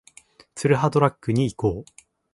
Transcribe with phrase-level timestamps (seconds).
[0.55, 2.03] ツルハドラッグに行こう